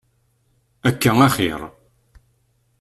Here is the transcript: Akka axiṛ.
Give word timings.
Akka 0.89 1.11
axiṛ. 1.27 1.61